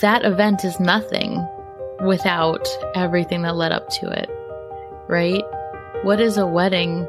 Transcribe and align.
that 0.00 0.24
event 0.24 0.64
is 0.64 0.78
nothing 0.80 1.46
without 2.06 2.66
everything 2.94 3.42
that 3.42 3.56
led 3.56 3.72
up 3.72 3.88
to 3.88 4.10
it, 4.10 4.30
right? 5.08 5.42
What 6.02 6.20
is 6.20 6.36
a 6.36 6.46
wedding 6.46 7.06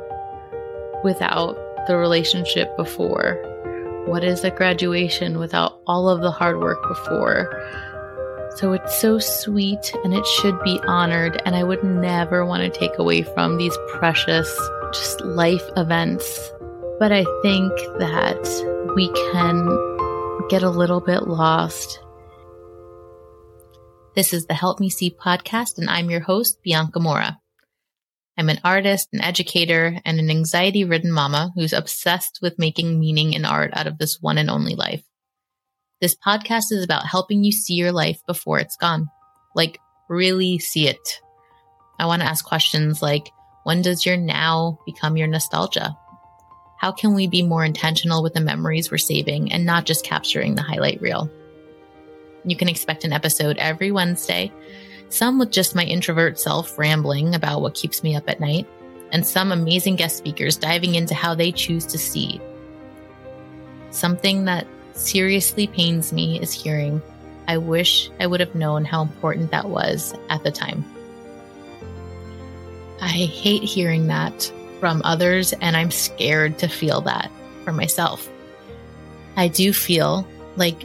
without 1.04 1.56
the 1.88 1.98
relationship 1.98 2.76
before? 2.78 3.38
What 4.06 4.24
is 4.24 4.44
a 4.44 4.52
graduation 4.52 5.40
without 5.40 5.80
all 5.88 6.10
of 6.10 6.22
the 6.22 6.32
hard 6.32 6.60
work 6.60 6.86
before? 6.88 7.50
So 8.58 8.74
it's 8.74 9.00
so 9.00 9.18
sweet 9.18 9.94
and 10.04 10.14
it 10.14 10.26
should 10.26 10.62
be 10.64 10.80
honored. 10.86 11.42
And 11.46 11.56
I 11.56 11.64
would 11.64 11.84
never 11.84 12.46
want 12.46 12.64
to 12.64 12.80
take 12.80 12.98
away 13.00 13.24
from 13.24 13.58
these 13.58 13.76
precious, 13.94 14.54
just 14.92 15.22
life 15.22 15.64
events. 15.78 16.52
But 17.00 17.12
I 17.12 17.24
think 17.42 17.72
that 18.00 18.94
we 18.96 19.08
can 19.32 20.48
get 20.50 20.64
a 20.64 20.70
little 20.70 21.00
bit 21.00 21.28
lost. 21.28 22.03
This 24.16 24.32
is 24.32 24.46
the 24.46 24.54
Help 24.54 24.80
Me 24.80 24.92
See 24.92 25.10
podcast, 25.10 25.80
and 25.80 25.90
I'm 25.90 26.12
your 26.12 26.20
host, 26.20 26.62
Bianca 26.62 27.00
Morra. 27.00 27.40
I'm 28.38 28.48
an 28.48 28.60
artist, 28.64 29.10
an 29.12 29.22
educator, 29.22 29.98
and 30.06 30.20
an 30.20 30.30
anxiety 30.30 30.84
ridden 30.84 31.12
mama 31.12 31.52
who's 31.56 31.74
obsessed 31.74 32.38
with 32.40 32.60
making 32.60 33.00
meaning 33.00 33.34
in 33.34 33.44
art 33.44 33.72
out 33.74 33.88
of 33.88 33.98
this 33.98 34.20
one 34.22 34.38
and 34.38 34.52
only 34.52 34.76
life. 34.76 35.04
This 36.00 36.16
podcast 36.16 36.66
is 36.72 36.84
about 36.84 37.08
helping 37.08 37.44
you 37.44 37.52
see 37.52 37.74
your 37.74 37.92
life 37.92 38.22
before 38.28 38.60
it's 38.60 38.78
gone. 38.78 39.10
Like, 39.56 39.80
really 40.08 40.60
see 40.60 40.88
it. 40.88 41.20
I 41.98 42.06
want 42.06 42.22
to 42.22 42.28
ask 42.28 42.46
questions 42.46 43.02
like 43.02 43.32
when 43.64 43.82
does 43.82 44.06
your 44.06 44.18
now 44.18 44.78
become 44.86 45.18
your 45.18 45.28
nostalgia? 45.28 45.98
How 46.80 46.92
can 46.92 47.16
we 47.16 47.26
be 47.26 47.42
more 47.42 47.66
intentional 47.66 48.22
with 48.22 48.36
the 48.36 48.42
memories 48.42 48.92
we're 48.92 49.00
saving 49.00 49.52
and 49.52 49.66
not 49.66 49.88
just 49.88 50.06
capturing 50.06 50.54
the 50.54 50.62
highlight 50.62 51.02
reel? 51.02 51.32
You 52.46 52.56
can 52.56 52.70
expect 52.70 53.04
an 53.04 53.14
episode 53.14 53.58
every 53.58 53.92
Wednesday, 53.92 54.52
some 55.10 55.40
with 55.40 55.52
just 55.52 55.76
my 55.76 55.84
introvert 55.84 56.40
self 56.40 56.78
rambling 56.78 57.36
about 57.36 57.62
what 57.62 57.76
keeps 57.76 58.04
me 58.04 58.16
up 58.16 58.30
at 58.30 58.40
night, 58.40 58.68
and 59.12 59.26
some 59.26 59.52
amazing 59.52 59.96
guest 59.96 60.18
speakers 60.18 60.58
diving 60.58 60.96
into 60.96 61.14
how 61.16 61.36
they 61.36 61.52
choose 61.52 61.86
to 61.88 61.98
see. 61.98 62.42
Something 63.92 64.46
that 64.46 64.68
seriously 64.94 65.68
pains 65.68 66.12
me 66.12 66.40
is 66.40 66.52
hearing, 66.52 67.02
I 67.48 67.58
wish 67.58 68.10
I 68.20 68.28
would 68.28 68.40
have 68.40 68.56
known 68.56 68.86
how 68.86 69.02
important 69.02 69.52
that 69.52 69.70
was 69.70 70.14
at 70.30 70.44
the 70.44 70.52
time. 70.52 70.84
I 73.02 73.08
hate 73.08 73.64
hearing 73.64 74.08
that 74.08 74.52
from 74.80 75.02
others, 75.06 75.54
and 75.54 75.78
I'm 75.78 75.92
scared 75.92 76.58
to 76.60 76.68
feel 76.68 77.02
that 77.02 77.32
for 77.64 77.72
myself. 77.72 78.30
I 79.36 79.48
do 79.48 79.74
feel 79.74 80.28
like 80.56 80.84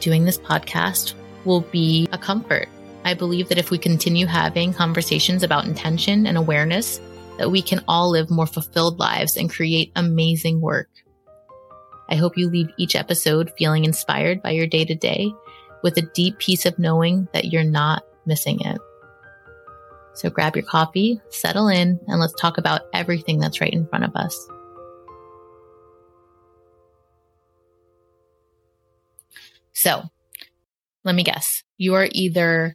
doing 0.00 0.24
this 0.24 0.38
podcast 0.38 1.14
will 1.44 1.60
be 1.60 2.08
a 2.12 2.18
comfort. 2.18 2.68
I 3.04 3.14
believe 3.14 3.48
that 3.48 3.58
if 3.58 3.70
we 3.70 3.78
continue 3.78 4.26
having 4.26 4.72
conversations 4.72 5.42
about 5.42 5.64
intention 5.64 6.26
and 6.26 6.36
awareness, 6.36 7.00
that 7.38 7.50
we 7.50 7.62
can 7.62 7.84
all 7.86 8.10
live 8.10 8.30
more 8.30 8.46
fulfilled 8.46 8.98
lives 8.98 9.36
and 9.36 9.50
create 9.50 9.92
amazing 9.94 10.60
work. 10.60 10.88
I 12.08 12.16
hope 12.16 12.36
you 12.36 12.48
leave 12.48 12.70
each 12.78 12.96
episode 12.96 13.52
feeling 13.58 13.84
inspired 13.84 14.42
by 14.42 14.50
your 14.50 14.66
day 14.66 14.84
to 14.84 14.94
day 14.94 15.32
with 15.82 15.96
a 15.98 16.08
deep 16.14 16.38
peace 16.38 16.66
of 16.66 16.78
knowing 16.78 17.28
that 17.32 17.46
you're 17.46 17.64
not 17.64 18.04
missing 18.24 18.60
it. 18.60 18.78
So 20.14 20.30
grab 20.30 20.56
your 20.56 20.64
coffee, 20.64 21.20
settle 21.28 21.68
in, 21.68 22.00
and 22.08 22.20
let's 22.20 22.34
talk 22.40 22.58
about 22.58 22.82
everything 22.94 23.38
that's 23.38 23.60
right 23.60 23.72
in 23.72 23.86
front 23.86 24.04
of 24.04 24.16
us. 24.16 24.48
So 29.76 30.04
let 31.04 31.14
me 31.14 31.22
guess. 31.22 31.62
You 31.76 31.94
are 31.96 32.08
either 32.10 32.74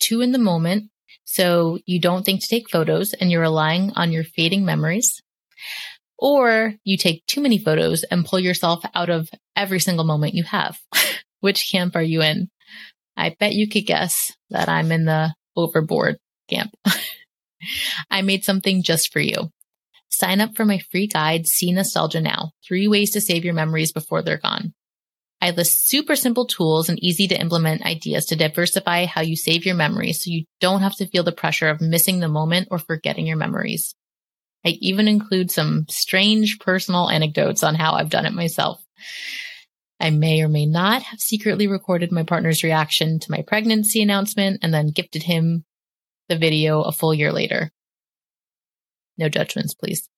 too 0.00 0.20
in 0.20 0.32
the 0.32 0.38
moment, 0.38 0.90
so 1.24 1.78
you 1.86 1.98
don't 1.98 2.24
think 2.24 2.42
to 2.42 2.48
take 2.48 2.68
photos 2.68 3.14
and 3.14 3.30
you're 3.30 3.40
relying 3.40 3.90
on 3.96 4.12
your 4.12 4.22
fading 4.22 4.66
memories, 4.66 5.22
or 6.18 6.74
you 6.84 6.98
take 6.98 7.24
too 7.24 7.40
many 7.40 7.56
photos 7.56 8.04
and 8.04 8.26
pull 8.26 8.38
yourself 8.38 8.84
out 8.94 9.08
of 9.08 9.30
every 9.56 9.80
single 9.80 10.04
moment 10.04 10.34
you 10.34 10.44
have. 10.44 10.78
Which 11.40 11.70
camp 11.72 11.96
are 11.96 12.02
you 12.02 12.20
in? 12.20 12.50
I 13.16 13.34
bet 13.40 13.54
you 13.54 13.66
could 13.66 13.86
guess 13.86 14.30
that 14.50 14.68
I'm 14.68 14.92
in 14.92 15.06
the 15.06 15.34
overboard 15.56 16.18
camp. 16.50 16.70
I 18.10 18.20
made 18.20 18.44
something 18.44 18.82
just 18.82 19.10
for 19.10 19.20
you. 19.20 19.50
Sign 20.10 20.42
up 20.42 20.54
for 20.54 20.66
my 20.66 20.80
free 20.90 21.06
guide, 21.06 21.46
See 21.46 21.72
Nostalgia 21.72 22.20
Now, 22.20 22.50
three 22.62 22.88
ways 22.88 23.12
to 23.12 23.22
save 23.22 23.46
your 23.46 23.54
memories 23.54 23.90
before 23.90 24.20
they're 24.20 24.36
gone. 24.36 24.74
I 25.42 25.50
list 25.50 25.88
super 25.88 26.14
simple 26.14 26.46
tools 26.46 26.88
and 26.88 27.02
easy 27.02 27.26
to 27.26 27.38
implement 27.38 27.84
ideas 27.84 28.26
to 28.26 28.36
diversify 28.36 29.06
how 29.06 29.22
you 29.22 29.34
save 29.34 29.66
your 29.66 29.74
memories 29.74 30.22
so 30.22 30.30
you 30.30 30.44
don't 30.60 30.82
have 30.82 30.94
to 30.96 31.06
feel 31.08 31.24
the 31.24 31.32
pressure 31.32 31.68
of 31.68 31.80
missing 31.80 32.20
the 32.20 32.28
moment 32.28 32.68
or 32.70 32.78
forgetting 32.78 33.26
your 33.26 33.36
memories. 33.36 33.92
I 34.64 34.78
even 34.80 35.08
include 35.08 35.50
some 35.50 35.86
strange 35.88 36.60
personal 36.60 37.10
anecdotes 37.10 37.64
on 37.64 37.74
how 37.74 37.94
I've 37.94 38.08
done 38.08 38.24
it 38.24 38.32
myself. 38.32 38.80
I 39.98 40.10
may 40.10 40.42
or 40.42 40.48
may 40.48 40.64
not 40.64 41.02
have 41.02 41.18
secretly 41.18 41.66
recorded 41.66 42.12
my 42.12 42.22
partner's 42.22 42.62
reaction 42.62 43.18
to 43.18 43.30
my 43.32 43.42
pregnancy 43.44 44.00
announcement 44.00 44.60
and 44.62 44.72
then 44.72 44.90
gifted 44.90 45.24
him 45.24 45.64
the 46.28 46.38
video 46.38 46.82
a 46.82 46.92
full 46.92 47.12
year 47.12 47.32
later. 47.32 47.72
No 49.18 49.28
judgments, 49.28 49.74
please. 49.74 50.08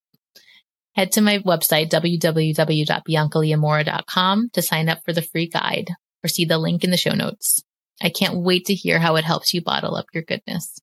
Head 0.95 1.13
to 1.13 1.21
my 1.21 1.39
website, 1.39 1.91
www.biancaleamorra.com 1.91 4.51
to 4.53 4.63
sign 4.63 4.89
up 4.89 5.01
for 5.05 5.13
the 5.13 5.23
free 5.23 5.49
guide 5.49 5.91
or 6.23 6.29
see 6.29 6.45
the 6.45 6.59
link 6.59 6.85
in 6.85 6.91
the 6.91 6.97
show 6.97 7.15
notes. 7.15 7.65
I 8.03 8.11
can't 8.11 8.43
wait 8.43 8.65
to 8.67 8.75
hear 8.75 8.99
how 8.99 9.15
it 9.17 9.25
helps 9.25 9.55
you 9.55 9.63
bottle 9.63 9.97
up 9.97 10.07
your 10.13 10.23
goodness. 10.23 10.79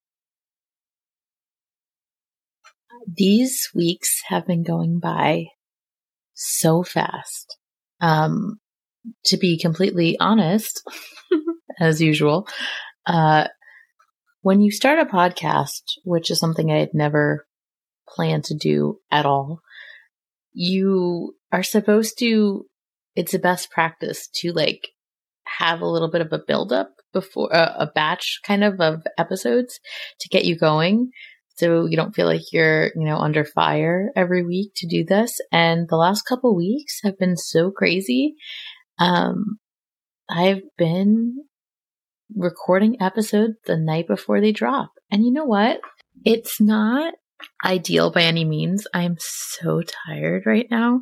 these 3.08 3.70
weeks 3.74 4.22
have 4.28 4.46
been 4.46 4.64
going 4.64 5.00
by 5.00 5.46
so 6.34 6.84
fast. 6.84 7.58
Um, 8.00 8.60
to 9.26 9.38
be 9.38 9.60
completely 9.60 10.18
honest, 10.20 10.84
as 11.80 12.02
usual, 12.02 12.48
uh, 13.06 13.48
when 14.42 14.62
you 14.62 14.72
start 14.72 15.00
a 15.00 15.06
podcast, 15.06 15.82
which 16.04 16.32
is 16.32 16.40
something 16.40 16.72
I 16.72 16.80
had 16.80 16.94
never 16.94 17.46
planned 18.08 18.46
to 18.46 18.56
do 18.56 19.00
at 19.12 19.26
all, 19.26 19.62
you 20.54 21.36
are 21.52 21.64
supposed 21.64 22.18
to, 22.20 22.66
it's 23.16 23.34
a 23.34 23.40
best 23.40 23.72
practice 23.72 24.28
to 24.36 24.52
like 24.52 24.90
have 25.46 25.82
a 25.82 25.88
little 25.88 26.10
bit 26.10 26.22
of 26.22 26.32
a 26.32 26.42
buildup 26.46 26.92
before 27.14 27.54
uh, 27.54 27.74
a 27.78 27.88
batch 27.88 28.40
kind 28.46 28.64
of 28.64 28.80
of 28.80 29.04
episodes 29.18 29.80
to 30.20 30.30
get 30.30 30.46
you 30.46 30.58
going 30.58 31.12
so 31.56 31.86
you 31.86 31.96
don't 31.96 32.16
feel 32.16 32.26
like 32.26 32.42
you're, 32.52 32.86
you 32.96 33.06
know, 33.06 33.18
under 33.18 33.46
fire 33.46 34.12
every 34.16 34.44
week 34.44 34.72
to 34.78 34.88
do 34.88 35.04
this. 35.06 35.40
And 35.52 35.88
the 35.90 35.98
last 35.98 36.24
couple 36.24 36.56
weeks 36.56 37.00
have 37.04 37.20
been 37.20 37.38
so 37.38 37.70
crazy. 37.72 38.36
Um, 38.98 39.60
I've 40.30 40.64
been 40.78 41.44
recording 42.36 43.02
episodes 43.02 43.56
the 43.66 43.78
night 43.78 44.08
before 44.08 44.42
they 44.42 44.52
drop. 44.52 44.92
And 45.12 45.24
you 45.24 45.32
know 45.32 45.46
what? 45.46 45.82
It's 46.24 46.62
not 46.62 47.14
ideal 47.64 48.12
by 48.12 48.24
any 48.24 48.46
means. 48.46 48.86
I 48.94 49.04
am 49.04 49.18
so 49.20 49.82
tired 50.08 50.44
right 50.46 50.68
now, 50.70 51.02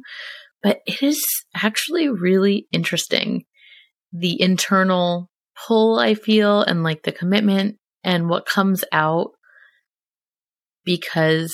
but 0.61 0.79
it 0.85 1.03
is 1.03 1.23
actually 1.55 2.09
really 2.09 2.67
interesting. 2.72 3.45
The 4.11 4.41
internal 4.41 5.29
pull 5.67 6.00
I 6.00 6.13
feel 6.13 6.61
and 6.61 6.83
like 6.83 7.03
the 7.03 7.11
commitment 7.11 7.77
and 8.03 8.29
what 8.29 8.45
comes 8.45 8.83
out 8.91 9.31
because 10.85 11.53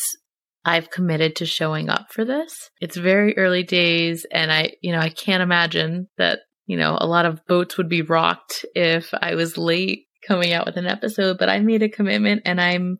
I've 0.64 0.90
committed 0.90 1.36
to 1.38 1.46
showing 1.46 1.90
up 1.90 2.08
for 2.12 2.26
this. 2.26 2.54
It's 2.82 2.98
very 2.98 3.38
early 3.38 3.64
days 3.64 4.26
and 4.32 4.52
I, 4.52 4.74
you 4.82 4.92
know, 4.92 5.00
I 5.00 5.10
can't 5.10 5.44
imagine 5.44 6.08
that, 6.18 6.40
you 6.66 6.78
know, 6.78 6.98
a 7.00 7.08
lot 7.08 7.26
of 7.26 7.46
boats 7.48 7.78
would 7.78 7.90
be 7.90 8.02
rocked 8.02 8.66
if 8.74 9.14
I 9.14 9.36
was 9.36 9.58
late 9.58 10.06
coming 10.28 10.54
out 10.54 10.66
with 10.66 10.78
an 10.78 10.88
episode, 10.88 11.38
but 11.38 11.50
I 11.50 11.60
made 11.60 11.84
a 11.84 11.90
commitment 11.90 12.42
and 12.46 12.60
I'm 12.60 12.98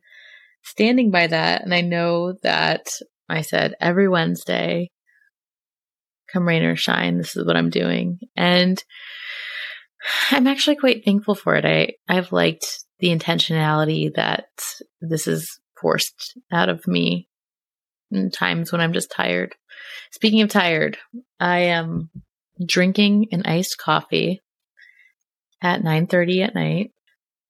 standing 0.66 1.12
by 1.12 1.28
that. 1.28 1.64
And 1.64 1.74
I 1.74 1.82
know 1.82 2.34
that 2.44 2.88
I 3.30 3.42
said 3.42 3.76
every 3.80 4.10
Wednesday, 4.10 4.90
come 6.32 6.48
rain 6.48 6.64
or 6.64 6.76
shine, 6.76 7.18
this 7.18 7.36
is 7.36 7.46
what 7.46 7.56
I'm 7.56 7.70
doing. 7.70 8.20
And 8.36 8.84
I'm 10.32 10.48
actually 10.48 10.76
quite 10.76 11.06
thankful 11.06 11.36
for 11.36 11.56
it. 11.56 11.66
I, 11.66 11.94
I've 12.14 12.32
liked 12.32 12.84
the 13.00 13.16
intentionality 13.16 14.14
that 14.16 14.46
this 15.02 15.28
is 15.28 15.60
forced 15.80 16.38
out 16.52 16.70
of 16.70 16.88
me 16.88 17.28
in 18.12 18.32
times 18.32 18.72
when 18.72 18.82
I'm 18.82 18.94
just 18.94 19.12
tired. 19.12 19.56
Speaking 20.12 20.42
of 20.42 20.50
tired, 20.50 20.98
I 21.40 21.60
am 21.60 22.10
drinking 22.66 23.28
an 23.32 23.44
iced 23.46 23.78
coffee 23.78 24.42
at 25.62 25.82
9:30 25.82 26.44
at 26.44 26.56
night 26.56 26.92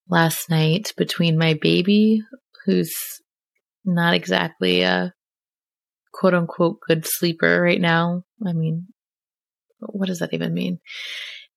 last 0.09 0.49
night 0.49 0.93
between 0.97 1.37
my 1.37 1.53
baby 1.53 2.21
who's 2.65 2.95
not 3.83 4.13
exactly 4.13 4.81
a 4.81 5.13
quote 6.13 6.33
unquote 6.33 6.79
good 6.87 7.05
sleeper 7.05 7.61
right 7.61 7.81
now. 7.81 8.23
I 8.45 8.53
mean, 8.53 8.87
what 9.79 10.07
does 10.07 10.19
that 10.19 10.33
even 10.33 10.53
mean? 10.53 10.79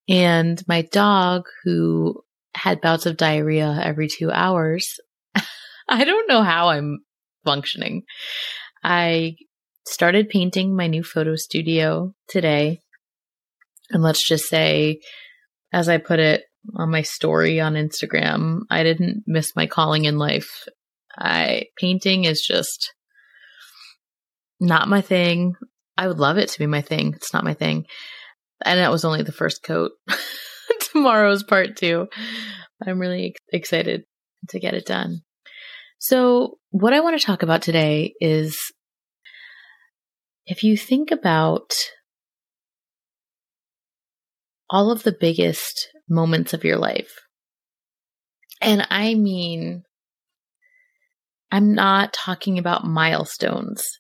And 0.09 0.63
my 0.67 0.83
dog, 0.83 1.45
who 1.65 2.23
had 2.55 2.81
bouts 2.81 3.07
of 3.07 3.17
diarrhea 3.17 3.81
every 3.83 4.09
two 4.09 4.31
hours, 4.31 4.95
I 5.89 6.05
don't 6.05 6.29
know 6.29 6.43
how 6.43 6.69
I'm 6.69 7.01
functioning. 7.45 8.03
I 8.83 9.37
started 9.87 10.29
painting 10.29 10.77
my 10.77 10.87
new 10.87 11.03
photo 11.03 11.37
studio 11.37 12.15
today. 12.29 12.81
And 13.91 14.03
let's 14.03 14.27
just 14.27 14.49
say, 14.49 15.01
as 15.73 15.89
I 15.89 15.99
put 15.99 16.19
it 16.19 16.45
on 16.77 16.91
my 16.91 17.03
story 17.03 17.61
on 17.61 17.75
Instagram, 17.75 18.61
I 18.71 18.83
didn't 18.83 19.23
miss 19.27 19.57
my 19.57 19.67
calling 19.67 20.05
in 20.05 20.19
life. 20.19 20.69
I 21.19 21.65
painting 21.79 22.25
is 22.25 22.41
just 22.41 22.93
not 24.61 24.89
my 24.89 25.01
thing. 25.01 25.55
I 25.97 26.07
would 26.07 26.19
love 26.19 26.39
it 26.39 26.49
to 26.51 26.59
be 26.59 26.67
my 26.67 26.81
thing. 26.81 27.15
It's 27.15 27.33
not 27.33 27.45
my 27.45 27.55
thing. 27.55 27.87
And 28.65 28.79
that 28.79 28.91
was 28.91 29.05
only 29.05 29.23
the 29.23 29.33
first 29.33 29.63
coat. 29.63 29.93
Tomorrow's 30.93 31.43
part 31.43 31.77
two. 31.77 32.09
I'm 32.87 32.99
really 32.99 33.35
excited 33.53 34.05
to 34.51 34.61
get 34.61 34.75
it 34.75 34.87
done. 34.87 35.23
So, 35.99 36.59
what 36.71 36.93
I 36.93 37.01
want 37.01 37.19
to 37.19 37.27
talk 37.27 37.43
about 37.43 37.63
today 37.63 38.15
is 38.21 38.57
if 40.47 40.63
you 40.63 40.77
think 40.77 41.11
about 41.11 41.75
all 44.71 44.93
of 44.93 45.03
the 45.03 45.17
biggest 45.19 45.89
moments 46.09 46.53
of 46.55 46.65
your 46.65 46.79
life, 46.79 47.13
and 48.61 48.87
I 48.91 49.15
mean, 49.15 49.83
I'm 51.51 51.75
not 51.75 52.13
talking 52.13 52.59
about 52.59 52.85
milestones. 52.85 53.99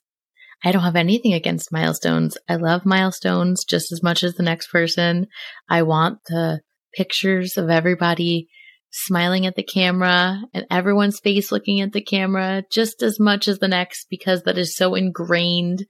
I 0.64 0.72
don't 0.72 0.82
have 0.82 0.96
anything 0.96 1.34
against 1.34 1.72
milestones. 1.72 2.36
I 2.48 2.56
love 2.56 2.84
milestones 2.84 3.64
just 3.64 3.92
as 3.92 4.02
much 4.02 4.24
as 4.24 4.34
the 4.34 4.42
next 4.42 4.70
person. 4.70 5.28
I 5.68 5.82
want 5.82 6.18
the 6.26 6.60
pictures 6.94 7.56
of 7.56 7.70
everybody 7.70 8.48
smiling 8.90 9.46
at 9.46 9.54
the 9.54 9.62
camera 9.62 10.40
and 10.54 10.66
everyone's 10.70 11.20
face 11.20 11.52
looking 11.52 11.80
at 11.80 11.92
the 11.92 12.02
camera 12.02 12.62
just 12.72 13.02
as 13.02 13.20
much 13.20 13.46
as 13.46 13.58
the 13.58 13.68
next 13.68 14.06
because 14.08 14.42
that 14.42 14.56
is 14.56 14.74
so 14.74 14.94
ingrained 14.94 15.86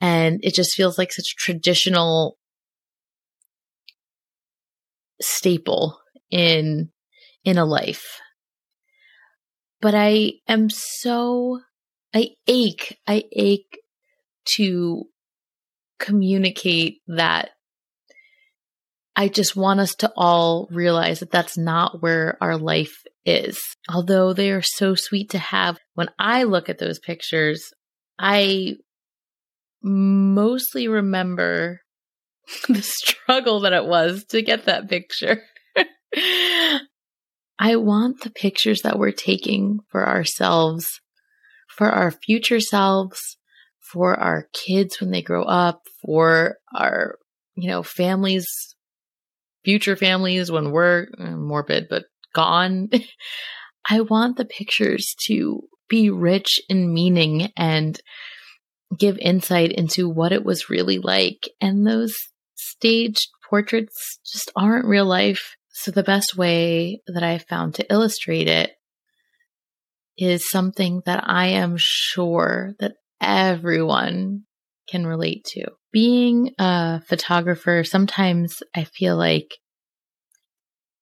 and 0.00 0.40
it 0.42 0.54
just 0.54 0.74
feels 0.74 0.98
like 0.98 1.12
such 1.12 1.32
a 1.32 1.40
traditional 1.40 2.36
staple 5.20 5.98
in 6.30 6.90
in 7.44 7.56
a 7.56 7.64
life 7.64 8.20
but 9.80 9.94
i 9.94 10.32
am 10.48 10.68
so 10.70 11.60
i 12.14 12.30
ache 12.46 12.98
i 13.06 13.24
ache 13.32 13.78
to 14.44 15.04
communicate 15.98 17.00
that 17.06 17.50
I 19.18 19.28
just 19.28 19.56
want 19.56 19.80
us 19.80 19.94
to 19.96 20.12
all 20.14 20.68
realize 20.70 21.20
that 21.20 21.30
that's 21.30 21.56
not 21.56 22.02
where 22.02 22.36
our 22.42 22.58
life 22.58 23.02
is. 23.24 23.58
Although 23.88 24.34
they 24.34 24.50
are 24.50 24.62
so 24.62 24.94
sweet 24.94 25.30
to 25.30 25.38
have, 25.38 25.78
when 25.94 26.10
I 26.18 26.42
look 26.42 26.68
at 26.68 26.78
those 26.78 26.98
pictures, 26.98 27.72
I 28.18 28.74
mostly 29.82 30.86
remember 30.86 31.80
the 32.68 32.82
struggle 32.82 33.60
that 33.60 33.72
it 33.72 33.86
was 33.86 34.24
to 34.26 34.42
get 34.42 34.66
that 34.66 34.90
picture. 34.90 35.42
I 37.58 37.76
want 37.76 38.22
the 38.22 38.30
pictures 38.30 38.82
that 38.82 38.98
we're 38.98 39.12
taking 39.12 39.80
for 39.90 40.06
ourselves, 40.06 41.00
for 41.68 41.90
our 41.90 42.10
future 42.10 42.60
selves, 42.60 43.38
for 43.80 44.18
our 44.18 44.48
kids 44.52 45.00
when 45.00 45.10
they 45.10 45.22
grow 45.22 45.44
up, 45.44 45.82
for 46.04 46.58
our, 46.74 47.18
you 47.54 47.68
know, 47.68 47.82
families, 47.82 48.46
future 49.64 49.96
families 49.96 50.50
when 50.50 50.70
we're 50.70 51.08
uh, 51.18 51.30
morbid, 51.30 51.86
but 51.88 52.04
gone. 52.34 52.90
I 53.90 54.00
want 54.00 54.36
the 54.36 54.44
pictures 54.44 55.14
to 55.26 55.62
be 55.88 56.10
rich 56.10 56.60
in 56.68 56.92
meaning 56.92 57.52
and 57.56 58.00
give 58.98 59.18
insight 59.18 59.72
into 59.72 60.08
what 60.08 60.32
it 60.32 60.44
was 60.44 60.70
really 60.70 60.98
like. 60.98 61.48
And 61.60 61.86
those 61.86 62.14
staged 62.54 63.28
portraits 63.48 64.18
just 64.30 64.50
aren't 64.56 64.86
real 64.86 65.06
life. 65.06 65.55
So 65.78 65.90
the 65.90 66.02
best 66.02 66.38
way 66.38 67.02
that 67.06 67.22
I 67.22 67.36
found 67.36 67.74
to 67.74 67.92
illustrate 67.92 68.48
it 68.48 68.72
is 70.16 70.48
something 70.48 71.02
that 71.04 71.22
I 71.28 71.48
am 71.48 71.74
sure 71.76 72.72
that 72.80 72.94
everyone 73.20 74.44
can 74.88 75.06
relate 75.06 75.44
to. 75.52 75.66
Being 75.92 76.54
a 76.58 77.02
photographer, 77.02 77.84
sometimes 77.84 78.62
I 78.74 78.84
feel 78.84 79.18
like 79.18 79.58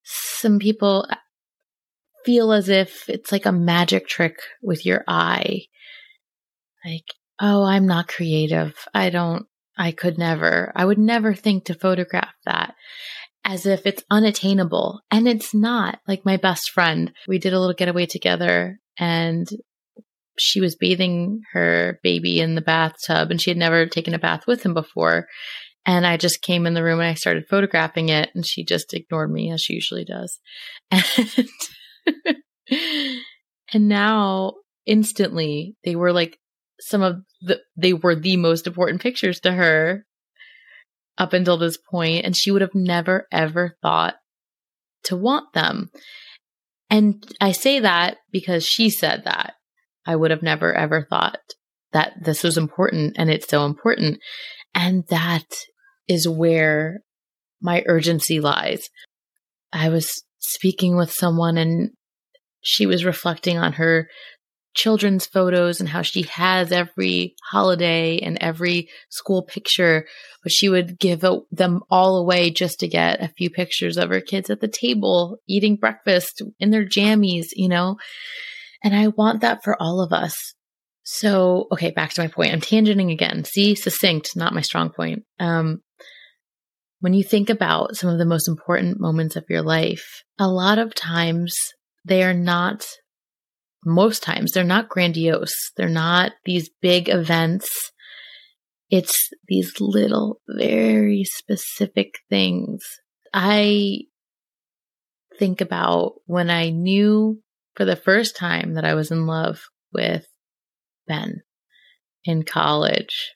some 0.02 0.58
people 0.58 1.06
feel 2.24 2.50
as 2.50 2.68
if 2.68 3.08
it's 3.08 3.30
like 3.30 3.46
a 3.46 3.52
magic 3.52 4.08
trick 4.08 4.40
with 4.60 4.84
your 4.84 5.04
eye. 5.06 5.66
Like, 6.84 7.06
oh, 7.40 7.62
I'm 7.62 7.86
not 7.86 8.08
creative. 8.08 8.74
I 8.92 9.10
don't, 9.10 9.46
I 9.78 9.92
could 9.92 10.18
never, 10.18 10.72
I 10.74 10.84
would 10.84 10.98
never 10.98 11.32
think 11.32 11.66
to 11.66 11.74
photograph 11.74 12.34
that 12.44 12.74
as 13.44 13.66
if 13.66 13.86
it's 13.86 14.02
unattainable. 14.10 15.00
And 15.10 15.28
it's 15.28 15.54
not. 15.54 15.98
Like 16.08 16.24
my 16.24 16.36
best 16.36 16.70
friend, 16.70 17.12
we 17.28 17.38
did 17.38 17.52
a 17.52 17.60
little 17.60 17.74
getaway 17.74 18.06
together 18.06 18.78
and 18.98 19.46
she 20.38 20.60
was 20.60 20.76
bathing 20.76 21.42
her 21.52 22.00
baby 22.02 22.40
in 22.40 22.54
the 22.54 22.60
bathtub 22.60 23.30
and 23.30 23.40
she 23.40 23.50
had 23.50 23.56
never 23.56 23.86
taken 23.86 24.14
a 24.14 24.18
bath 24.18 24.46
with 24.46 24.64
him 24.64 24.74
before. 24.74 25.28
And 25.86 26.06
I 26.06 26.16
just 26.16 26.42
came 26.42 26.66
in 26.66 26.74
the 26.74 26.82
room 26.82 27.00
and 27.00 27.08
I 27.08 27.14
started 27.14 27.46
photographing 27.48 28.08
it 28.08 28.30
and 28.34 28.46
she 28.46 28.64
just 28.64 28.94
ignored 28.94 29.30
me 29.30 29.52
as 29.52 29.60
she 29.60 29.74
usually 29.74 30.04
does. 30.04 30.40
And, 32.06 32.36
and 33.72 33.88
now 33.88 34.54
instantly 34.86 35.76
they 35.84 35.96
were 35.96 36.12
like 36.12 36.38
some 36.80 37.02
of 37.02 37.16
the, 37.40 37.60
they 37.76 37.92
were 37.92 38.14
the 38.14 38.36
most 38.36 38.66
important 38.66 39.00
pictures 39.00 39.40
to 39.40 39.52
her 39.52 40.04
up 41.18 41.32
until 41.32 41.56
this 41.56 41.78
point, 41.90 42.24
And 42.24 42.36
she 42.36 42.50
would 42.50 42.62
have 42.62 42.74
never 42.74 43.26
ever 43.32 43.76
thought 43.82 44.14
to 45.04 45.16
want 45.16 45.52
them. 45.52 45.90
And 46.90 47.24
I 47.40 47.52
say 47.52 47.80
that 47.80 48.18
because 48.30 48.66
she 48.66 48.90
said 48.90 49.22
that. 49.24 49.54
I 50.06 50.16
would 50.16 50.30
have 50.30 50.42
never 50.42 50.74
ever 50.74 51.06
thought 51.08 51.38
that 51.92 52.12
this 52.22 52.42
was 52.42 52.58
important 52.58 53.14
and 53.16 53.30
it's 53.30 53.48
so 53.48 53.64
important. 53.64 54.18
And 54.74 55.04
that 55.08 55.46
is 56.08 56.28
where 56.28 57.00
my 57.62 57.82
urgency 57.86 58.40
lies. 58.40 58.88
I 59.72 59.88
was 59.88 60.10
speaking 60.38 60.96
with 60.96 61.10
someone 61.10 61.56
and 61.56 61.90
she 62.60 62.86
was 62.86 63.04
reflecting 63.04 63.56
on 63.56 63.74
her 63.74 64.08
children's 64.74 65.26
photos 65.26 65.80
and 65.80 65.88
how 65.88 66.02
she 66.02 66.22
has 66.22 66.72
every 66.72 67.34
holiday 67.50 68.18
and 68.18 68.36
every 68.40 68.88
school 69.08 69.42
picture, 69.42 70.06
but 70.42 70.52
she 70.52 70.68
would 70.68 70.98
give 70.98 71.24
them 71.50 71.80
all 71.90 72.16
away 72.18 72.50
just 72.50 72.80
to 72.80 72.88
get 72.88 73.22
a 73.22 73.32
few 73.36 73.50
pictures 73.50 73.96
of 73.96 74.10
her 74.10 74.20
kids 74.20 74.50
at 74.50 74.60
the 74.60 74.68
table 74.68 75.38
eating 75.48 75.76
breakfast 75.76 76.42
in 76.58 76.70
their 76.70 76.84
jammies, 76.84 77.46
you 77.54 77.68
know? 77.68 77.96
And 78.82 78.94
I 78.94 79.08
want 79.08 79.40
that 79.40 79.64
for 79.64 79.80
all 79.80 80.00
of 80.00 80.12
us. 80.12 80.54
So, 81.04 81.68
okay, 81.72 81.90
back 81.90 82.12
to 82.14 82.22
my 82.22 82.28
point. 82.28 82.52
I'm 82.52 82.60
tangenting 82.60 83.12
again. 83.12 83.44
See, 83.44 83.74
succinct, 83.74 84.36
not 84.36 84.54
my 84.54 84.62
strong 84.62 84.90
point. 84.90 85.24
Um, 85.38 85.82
when 87.00 87.12
you 87.12 87.22
think 87.22 87.50
about 87.50 87.96
some 87.96 88.08
of 88.08 88.18
the 88.18 88.24
most 88.24 88.48
important 88.48 88.98
moments 88.98 89.36
of 89.36 89.44
your 89.50 89.60
life, 89.60 90.22
a 90.38 90.48
lot 90.48 90.78
of 90.78 90.94
times 90.94 91.54
they 92.04 92.22
are 92.22 92.32
not, 92.32 92.86
most 93.84 94.22
times, 94.22 94.52
they're 94.52 94.64
not 94.64 94.88
grandiose. 94.88 95.72
They're 95.76 95.88
not 95.88 96.32
these 96.44 96.70
big 96.80 97.08
events. 97.08 97.68
It's 98.90 99.30
these 99.48 99.74
little, 99.80 100.40
very 100.48 101.24
specific 101.24 102.14
things. 102.28 102.82
I 103.32 104.00
think 105.38 105.60
about 105.60 106.14
when 106.26 106.50
I 106.50 106.70
knew 106.70 107.40
for 107.74 107.84
the 107.84 107.96
first 107.96 108.36
time 108.36 108.74
that 108.74 108.84
I 108.84 108.94
was 108.94 109.10
in 109.10 109.26
love 109.26 109.60
with 109.92 110.26
Ben 111.06 111.42
in 112.24 112.44
college. 112.44 113.32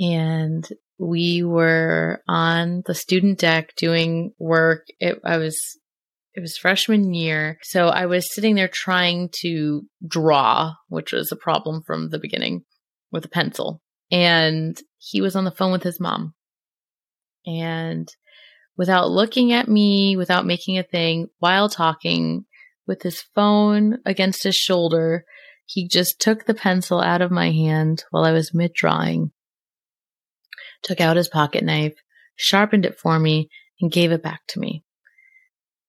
And 0.00 0.68
we 0.98 1.42
were 1.42 2.22
on 2.28 2.82
the 2.86 2.94
student 2.94 3.38
deck 3.38 3.74
doing 3.76 4.32
work. 4.38 4.86
It, 4.98 5.20
I 5.24 5.38
was, 5.38 5.78
it 6.34 6.40
was 6.40 6.56
freshman 6.56 7.14
year. 7.14 7.58
So 7.62 7.86
I 7.88 8.06
was 8.06 8.32
sitting 8.32 8.56
there 8.56 8.68
trying 8.68 9.30
to 9.40 9.82
draw, 10.06 10.74
which 10.88 11.12
was 11.12 11.30
a 11.30 11.36
problem 11.36 11.82
from 11.86 12.10
the 12.10 12.18
beginning 12.18 12.64
with 13.12 13.24
a 13.24 13.28
pencil. 13.28 13.80
And 14.10 14.76
he 14.98 15.20
was 15.20 15.36
on 15.36 15.44
the 15.44 15.52
phone 15.52 15.72
with 15.72 15.84
his 15.84 16.00
mom. 16.00 16.34
And 17.46 18.08
without 18.76 19.10
looking 19.10 19.52
at 19.52 19.68
me, 19.68 20.16
without 20.16 20.46
making 20.46 20.78
a 20.78 20.82
thing, 20.82 21.28
while 21.38 21.68
talking, 21.68 22.46
with 22.86 23.02
his 23.02 23.22
phone 23.34 23.98
against 24.04 24.42
his 24.42 24.56
shoulder, 24.56 25.24
he 25.64 25.88
just 25.88 26.20
took 26.20 26.44
the 26.44 26.54
pencil 26.54 27.00
out 27.00 27.22
of 27.22 27.30
my 27.30 27.50
hand 27.50 28.04
while 28.10 28.24
I 28.24 28.32
was 28.32 28.52
mid 28.52 28.74
drawing, 28.74 29.32
took 30.82 31.00
out 31.00 31.16
his 31.16 31.28
pocket 31.28 31.64
knife, 31.64 31.94
sharpened 32.36 32.84
it 32.84 32.98
for 32.98 33.18
me, 33.18 33.48
and 33.80 33.90
gave 33.90 34.12
it 34.12 34.22
back 34.22 34.40
to 34.48 34.60
me 34.60 34.84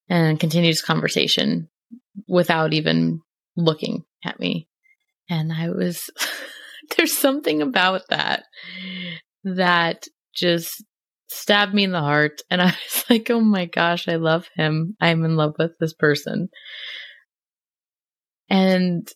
and 0.10 0.40
continued 0.40 0.70
his 0.70 0.82
conversation 0.82 1.70
without 2.28 2.74
even 2.74 3.22
looking 3.56 4.04
at 4.24 4.40
me. 4.40 4.68
And 5.30 5.52
I 5.52 5.70
was, 5.70 6.10
there's 6.98 7.18
something 7.18 7.62
about 7.62 8.02
that 8.10 8.44
that 9.44 10.06
just 10.36 10.84
stabbed 11.28 11.74
me 11.74 11.84
in 11.84 11.92
the 11.92 12.00
heart. 12.00 12.42
And 12.50 12.62
I 12.62 12.66
was 12.66 13.06
like, 13.10 13.30
oh 13.30 13.42
my 13.42 13.66
gosh, 13.66 14.08
I 14.08 14.16
love 14.16 14.48
him. 14.56 14.96
I'm 15.00 15.24
in 15.24 15.36
love 15.36 15.56
with 15.58 15.72
this 15.80 15.94
person. 15.94 16.50
And 18.50 19.08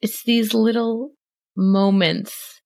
it's 0.00 0.24
these 0.24 0.54
little 0.54 1.12
moments 1.56 2.60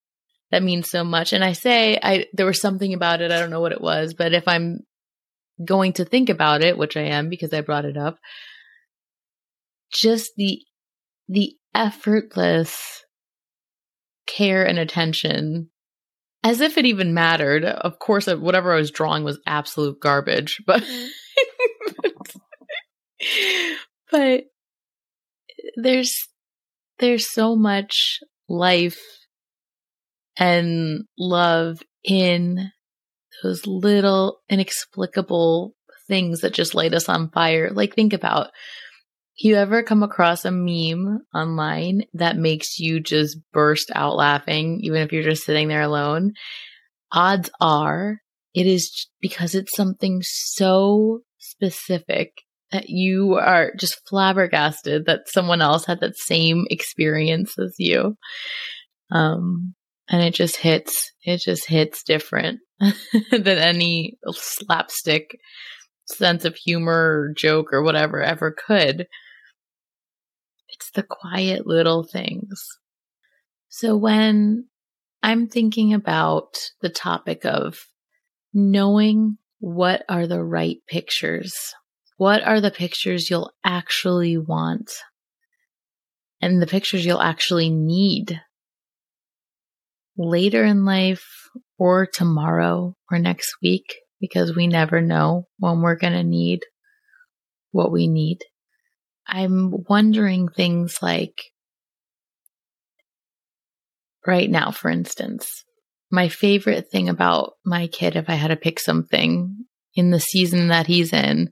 that 0.50 0.62
mean 0.62 0.83
so 0.83 1.05
much. 1.05 1.33
And 1.33 1.45
I 1.45 1.53
say 1.53 1.99
I 2.03 2.26
there 2.33 2.47
was 2.47 2.61
something 2.61 2.95
about 2.95 3.21
it, 3.21 3.31
I 3.31 3.38
don't 3.38 3.50
know 3.50 3.61
what 3.61 3.73
it 3.73 3.81
was, 3.81 4.15
but 4.15 4.33
if 4.33 4.49
I'm 4.49 4.81
going 5.64 5.94
to 5.94 6.04
think 6.04 6.28
about 6.28 6.62
it, 6.62 6.78
which 6.78 6.96
I 6.96 7.02
am 7.02 7.28
because 7.28 7.52
I 7.52 7.60
brought 7.60 7.84
it 7.84 7.96
up, 7.96 8.18
just 9.92 10.32
the 10.36 10.60
the 11.28 11.54
effortless 11.75 13.04
care 14.26 14.66
and 14.66 14.78
attention 14.78 15.70
as 16.42 16.60
if 16.60 16.78
it 16.78 16.86
even 16.86 17.14
mattered. 17.14 17.64
Of 17.64 17.98
course, 17.98 18.28
uh, 18.28 18.36
whatever 18.36 18.72
I 18.72 18.76
was 18.76 18.90
drawing 18.90 19.25
was 19.25 19.40
absolute 19.46 20.00
garbage, 20.00 20.62
but 20.66 20.82
mm-hmm. 20.82 21.06
but 24.10 24.44
there's 25.76 26.28
there's 26.98 27.30
so 27.30 27.56
much 27.56 28.20
life 28.48 29.00
and 30.38 31.04
love 31.18 31.82
in 32.04 32.70
those 33.43 33.66
little 33.66 34.40
inexplicable 34.49 35.75
things 36.09 36.40
that 36.40 36.55
just 36.55 36.75
light 36.75 36.95
us 36.95 37.09
on 37.09 37.31
fire. 37.31 37.71
Like 37.73 37.95
think 37.95 38.12
about 38.12 38.50
you 39.38 39.57
ever 39.57 39.83
come 39.83 40.02
across 40.02 40.45
a 40.45 40.50
meme 40.50 41.19
online 41.35 42.02
that 42.14 42.37
makes 42.37 42.78
you 42.78 43.00
just 43.00 43.38
burst 43.52 43.90
out 43.95 44.16
laughing, 44.16 44.81
even 44.83 45.02
if 45.02 45.12
you're 45.12 45.23
just 45.23 45.45
sitting 45.45 45.69
there 45.69 45.83
alone? 45.83 46.33
Odds 47.12 47.50
are 47.61 48.19
it 48.57 48.66
is 48.66 49.09
because 49.21 49.55
it's 49.55 49.76
something 49.76 50.23
so 50.23 51.21
specific 51.38 52.33
that 52.73 52.88
you 52.88 53.35
are 53.35 53.73
just 53.78 54.00
flabbergasted 54.09 55.05
that 55.07 55.28
someone 55.28 55.61
else 55.61 55.85
had 55.85 56.00
that 56.00 56.16
same 56.16 56.64
experience 56.71 57.59
as 57.59 57.75
you. 57.78 58.16
Um, 59.12 59.75
and 60.08 60.22
it 60.22 60.34
just 60.34 60.56
hits, 60.56 61.12
it 61.22 61.38
just 61.38 61.66
hits 61.66 62.02
different 62.02 62.60
than 63.30 63.46
any 63.46 64.18
slapstick 64.30 65.38
sense 66.06 66.44
of 66.44 66.54
humor 66.54 66.92
or 66.92 67.34
joke 67.36 67.72
or 67.72 67.82
whatever 67.82 68.22
ever 68.22 68.54
could. 68.66 69.06
It's 70.68 70.90
the 70.92 71.02
quiet 71.02 71.66
little 71.66 72.04
things. 72.04 72.62
So 73.68 73.96
when 73.96 74.66
I'm 75.22 75.48
thinking 75.48 75.92
about 75.92 76.56
the 76.80 76.88
topic 76.88 77.44
of 77.44 77.78
knowing 78.52 79.38
what 79.58 80.04
are 80.08 80.26
the 80.26 80.42
right 80.42 80.78
pictures, 80.88 81.54
what 82.16 82.42
are 82.42 82.60
the 82.60 82.70
pictures 82.70 83.28
you'll 83.28 83.50
actually 83.64 84.38
want, 84.38 84.90
and 86.40 86.62
the 86.62 86.66
pictures 86.66 87.04
you'll 87.04 87.20
actually 87.20 87.70
need 87.70 88.40
later 90.16 90.64
in 90.64 90.85
life 90.85 91.25
or 91.78 92.06
tomorrow 92.06 92.94
or 93.11 93.18
next 93.18 93.56
week 93.62 93.94
because 94.20 94.54
we 94.56 94.66
never 94.66 95.00
know 95.00 95.46
when 95.58 95.82
we're 95.82 95.96
going 95.96 96.12
to 96.12 96.25
need 96.25 96.61
what 97.73 97.92
we 97.92 98.08
need. 98.08 98.38
I'm 99.26 99.73
wondering 99.88 100.49
things 100.49 100.99
like 101.02 101.42
right 104.26 104.49
now, 104.49 104.70
for 104.70 104.90
instance, 104.90 105.64
my 106.11 106.28
favorite 106.28 106.90
thing 106.90 107.08
about 107.08 107.54
my 107.64 107.88
kid, 107.88 108.16
if 108.16 108.30
I 108.30 108.35
had 108.35 108.49
to 108.49 108.56
pick 108.56 108.78
something 108.78 109.66
in 109.94 110.11
the 110.11 110.20
season 110.20 110.68
that 110.68 110.87
he's 110.87 111.12
in, 111.12 111.50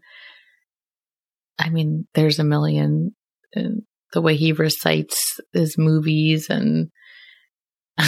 I 1.58 1.70
mean, 1.70 2.06
there's 2.14 2.38
a 2.38 2.44
million. 2.44 3.14
Uh, 3.56 3.80
the 4.12 4.22
way 4.22 4.36
he 4.36 4.52
recites 4.52 5.40
his 5.52 5.76
movies 5.76 6.48
and 6.48 6.90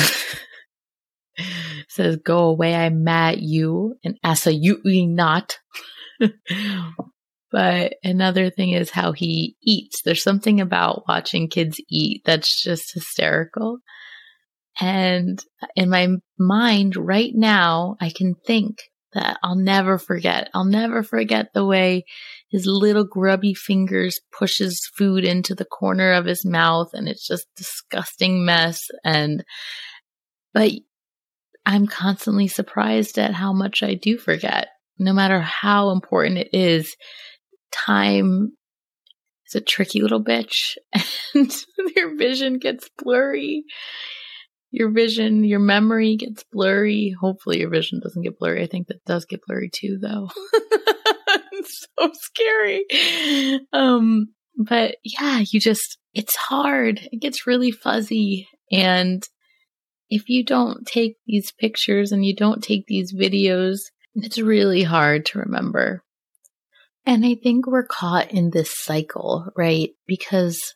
says, 1.88 2.16
Go 2.16 2.44
away, 2.44 2.74
I'm 2.74 3.04
mad 3.04 3.38
you, 3.40 3.96
and 4.04 4.18
absolutely 4.24 5.06
not. 5.06 5.58
but 7.50 7.94
another 8.02 8.50
thing 8.50 8.70
is 8.70 8.90
how 8.90 9.12
he 9.12 9.56
eats. 9.62 10.02
There's 10.02 10.22
something 10.22 10.60
about 10.60 11.04
watching 11.08 11.48
kids 11.48 11.80
eat 11.88 12.22
that's 12.24 12.62
just 12.62 12.94
hysterical. 12.94 13.78
And 14.80 15.38
in 15.74 15.88
my 15.88 16.08
mind 16.38 16.96
right 16.96 17.32
now, 17.34 17.96
I 18.00 18.10
can 18.10 18.34
think 18.46 18.76
that 19.12 19.38
I'll 19.42 19.56
never 19.56 19.98
forget. 19.98 20.50
I'll 20.54 20.64
never 20.64 21.02
forget 21.02 21.52
the 21.54 21.64
way 21.64 22.04
his 22.48 22.66
little 22.66 23.04
grubby 23.04 23.54
fingers 23.54 24.20
pushes 24.36 24.88
food 24.96 25.24
into 25.24 25.54
the 25.54 25.64
corner 25.64 26.12
of 26.12 26.26
his 26.26 26.44
mouth 26.44 26.90
and 26.92 27.08
it's 27.08 27.26
just 27.26 27.46
disgusting 27.56 28.44
mess 28.44 28.88
and 29.04 29.44
but 30.52 30.72
I'm 31.66 31.86
constantly 31.86 32.46
surprised 32.46 33.18
at 33.18 33.34
how 33.34 33.52
much 33.52 33.82
I 33.82 33.94
do 33.94 34.16
forget. 34.16 34.68
No 34.98 35.12
matter 35.12 35.40
how 35.40 35.90
important 35.90 36.38
it 36.38 36.50
is, 36.52 36.96
time 37.72 38.52
is 39.46 39.54
a 39.54 39.60
tricky 39.60 40.00
little 40.00 40.22
bitch 40.22 40.76
and 41.34 41.52
your 41.94 42.16
vision 42.16 42.58
gets 42.58 42.88
blurry. 42.96 43.64
Your 44.70 44.90
vision, 44.90 45.44
your 45.44 45.60
memory 45.60 46.16
gets 46.16 46.44
blurry. 46.52 47.14
Hopefully, 47.18 47.60
your 47.60 47.70
vision 47.70 48.00
doesn't 48.02 48.22
get 48.22 48.38
blurry. 48.38 48.62
I 48.62 48.66
think 48.66 48.88
that 48.88 49.04
does 49.04 49.24
get 49.24 49.40
blurry 49.46 49.70
too, 49.72 49.98
though. 50.00 50.30
it's 51.52 51.86
so 51.98 52.10
scary. 52.12 52.84
Um, 53.72 54.28
but 54.56 54.96
yeah, 55.04 55.42
you 55.50 55.60
just, 55.60 55.98
it's 56.14 56.36
hard. 56.36 57.00
It 57.12 57.20
gets 57.20 57.46
really 57.46 57.70
fuzzy. 57.70 58.48
And 58.70 59.22
if 60.10 60.28
you 60.28 60.44
don't 60.44 60.86
take 60.86 61.16
these 61.26 61.52
pictures 61.52 62.12
and 62.12 62.24
you 62.24 62.34
don't 62.34 62.62
take 62.62 62.86
these 62.86 63.14
videos, 63.14 63.78
it's 64.14 64.38
really 64.38 64.82
hard 64.82 65.26
to 65.26 65.40
remember. 65.40 66.02
And 67.04 67.24
I 67.24 67.36
think 67.40 67.66
we're 67.66 67.86
caught 67.86 68.32
in 68.32 68.50
this 68.50 68.72
cycle, 68.74 69.46
right? 69.56 69.90
Because 70.06 70.74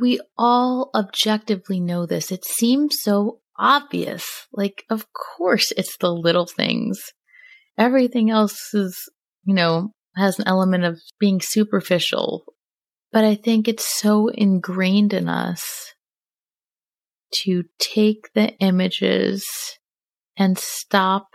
we 0.00 0.20
all 0.36 0.90
objectively 0.94 1.80
know 1.80 2.06
this. 2.06 2.30
It 2.32 2.44
seems 2.44 2.96
so 3.00 3.40
obvious. 3.58 4.46
Like, 4.52 4.84
of 4.90 5.06
course, 5.12 5.72
it's 5.76 5.96
the 5.98 6.12
little 6.12 6.46
things. 6.46 7.00
Everything 7.78 8.30
else 8.30 8.72
is, 8.72 8.96
you 9.44 9.54
know, 9.54 9.92
has 10.16 10.38
an 10.38 10.46
element 10.46 10.84
of 10.84 11.00
being 11.18 11.40
superficial. 11.42 12.44
But 13.12 13.24
I 13.24 13.34
think 13.34 13.68
it's 13.68 14.00
so 14.00 14.28
ingrained 14.28 15.12
in 15.12 15.28
us 15.28 15.62
to 17.42 17.64
take 17.78 18.28
the 18.34 18.56
images 18.58 19.44
and 20.36 20.58
stop 20.58 21.28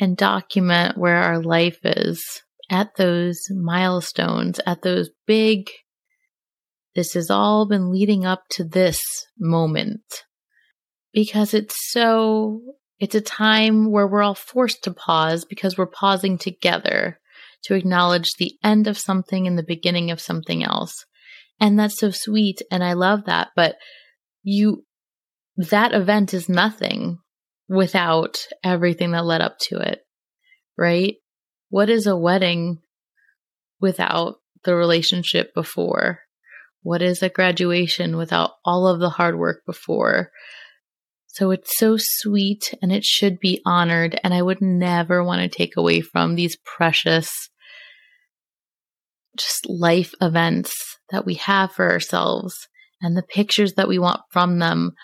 and 0.00 0.16
document 0.16 0.96
where 0.96 1.16
our 1.16 1.42
life 1.42 1.78
is 1.82 2.22
at 2.70 2.96
those 2.96 3.40
milestones, 3.50 4.60
at 4.66 4.82
those 4.82 5.10
big, 5.26 5.68
this 6.98 7.14
has 7.14 7.30
all 7.30 7.64
been 7.64 7.92
leading 7.92 8.26
up 8.26 8.42
to 8.50 8.64
this 8.64 9.00
moment. 9.38 10.24
Because 11.12 11.54
it's 11.54 11.76
so, 11.92 12.60
it's 12.98 13.14
a 13.14 13.20
time 13.20 13.92
where 13.92 14.08
we're 14.08 14.24
all 14.24 14.34
forced 14.34 14.82
to 14.82 14.90
pause 14.90 15.44
because 15.44 15.78
we're 15.78 15.86
pausing 15.86 16.38
together 16.38 17.20
to 17.62 17.74
acknowledge 17.74 18.32
the 18.32 18.54
end 18.64 18.88
of 18.88 18.98
something 18.98 19.46
and 19.46 19.56
the 19.56 19.62
beginning 19.62 20.10
of 20.10 20.20
something 20.20 20.64
else. 20.64 21.06
And 21.60 21.78
that's 21.78 22.00
so 22.00 22.10
sweet. 22.10 22.62
And 22.68 22.82
I 22.82 22.94
love 22.94 23.26
that. 23.26 23.50
But 23.54 23.76
you 24.42 24.84
that 25.56 25.94
event 25.94 26.34
is 26.34 26.48
nothing 26.48 27.18
without 27.68 28.38
everything 28.64 29.12
that 29.12 29.24
led 29.24 29.40
up 29.40 29.58
to 29.68 29.78
it, 29.78 30.00
right? 30.76 31.14
What 31.68 31.90
is 31.90 32.08
a 32.08 32.16
wedding 32.16 32.80
without 33.80 34.40
the 34.64 34.74
relationship 34.74 35.54
before? 35.54 36.22
What 36.88 37.02
is 37.02 37.22
a 37.22 37.28
graduation 37.28 38.16
without 38.16 38.52
all 38.64 38.86
of 38.86 38.98
the 38.98 39.10
hard 39.10 39.38
work 39.38 39.60
before? 39.66 40.30
So 41.26 41.50
it's 41.50 41.76
so 41.76 41.96
sweet 41.98 42.72
and 42.80 42.90
it 42.90 43.04
should 43.04 43.38
be 43.40 43.60
honored. 43.66 44.18
And 44.24 44.32
I 44.32 44.40
would 44.40 44.62
never 44.62 45.22
want 45.22 45.42
to 45.42 45.54
take 45.54 45.76
away 45.76 46.00
from 46.00 46.34
these 46.34 46.56
precious, 46.64 47.28
just 49.36 49.68
life 49.68 50.14
events 50.22 50.72
that 51.10 51.26
we 51.26 51.34
have 51.34 51.72
for 51.72 51.90
ourselves 51.90 52.54
and 53.02 53.14
the 53.14 53.22
pictures 53.22 53.74
that 53.74 53.88
we 53.88 53.98
want 53.98 54.22
from 54.30 54.58
them 54.58 54.94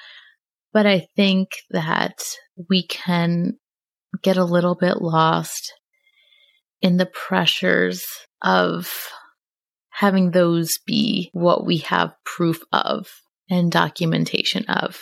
but 0.73 0.87
I 0.87 1.07
think 1.15 1.51
that 1.71 2.25
we 2.69 2.85
can 2.85 3.59
get 4.23 4.37
a 4.37 4.45
little 4.45 4.75
bit 4.75 5.01
lost 5.01 5.73
in 6.83 6.97
the 6.97 7.07
pressures 7.07 8.03
of 8.43 8.93
having 9.95 10.33
those 10.33 10.79
be 10.85 11.31
what 11.33 11.65
we 11.65 11.79
have 11.79 12.13
proof 12.25 12.61
of 12.73 13.09
and 13.49 13.71
documentation 13.71 14.65
of. 14.65 15.01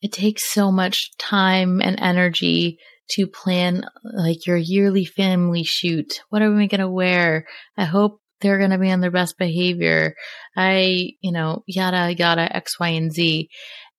It 0.00 0.10
takes 0.10 0.50
so 0.50 0.72
much 0.72 1.10
time 1.18 1.82
and 1.82 2.00
energy 2.00 2.78
to 3.10 3.26
plan 3.26 3.84
like 4.02 4.46
your 4.46 4.56
yearly 4.56 5.04
family 5.04 5.64
shoot. 5.64 6.22
What 6.30 6.40
are 6.40 6.50
we 6.50 6.66
going 6.66 6.80
to 6.80 6.88
wear? 6.88 7.46
I 7.76 7.84
hope 7.84 8.20
they're 8.40 8.58
going 8.58 8.70
to 8.70 8.78
be 8.78 8.90
on 8.90 9.00
their 9.00 9.10
best 9.10 9.36
behavior. 9.36 10.14
I, 10.56 11.10
you 11.20 11.30
know, 11.30 11.62
yada, 11.66 12.14
yada, 12.16 12.56
X, 12.56 12.80
Y, 12.80 12.88
and 12.88 13.12
Z. 13.12 13.50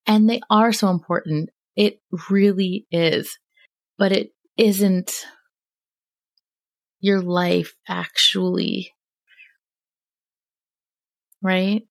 And 0.04 0.28
they 0.28 0.40
are 0.50 0.72
so 0.72 0.88
important. 0.88 1.50
It 1.76 2.00
really 2.28 2.86
is. 2.90 3.38
But 3.98 4.10
it 4.10 4.30
isn't 4.58 5.12
your 6.98 7.20
life 7.20 7.72
actually. 7.88 8.90
Right? 11.44 11.86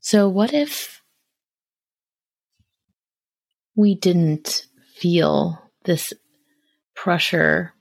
So, 0.00 0.28
what 0.28 0.52
if 0.52 1.00
we 3.76 3.94
didn't 3.94 4.66
feel 4.96 5.62
this 5.84 6.12
pressure 6.96 7.72